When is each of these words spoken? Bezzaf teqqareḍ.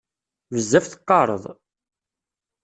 Bezzaf 0.51 0.85
teqqareḍ. 0.87 1.43